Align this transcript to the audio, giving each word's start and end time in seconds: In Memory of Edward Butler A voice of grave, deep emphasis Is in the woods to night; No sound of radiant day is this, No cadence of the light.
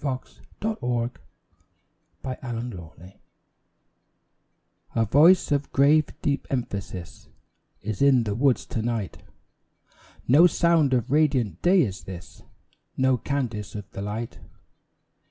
In 0.03 0.07
Memory 0.07 0.21
of 0.63 0.77
Edward 0.81 1.19
Butler 2.23 3.19
A 4.95 5.05
voice 5.05 5.51
of 5.51 5.71
grave, 5.71 6.09
deep 6.23 6.47
emphasis 6.49 7.29
Is 7.83 8.01
in 8.01 8.23
the 8.23 8.33
woods 8.33 8.65
to 8.65 8.81
night; 8.81 9.19
No 10.27 10.47
sound 10.47 10.95
of 10.95 11.11
radiant 11.11 11.61
day 11.61 11.83
is 11.83 12.05
this, 12.05 12.41
No 12.97 13.15
cadence 13.19 13.75
of 13.75 13.91
the 13.91 14.01
light. 14.01 14.39